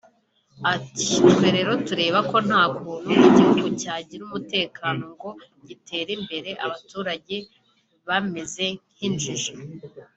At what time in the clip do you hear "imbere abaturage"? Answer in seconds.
6.17-7.35